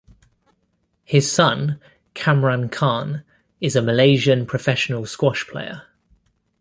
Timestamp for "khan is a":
2.69-3.83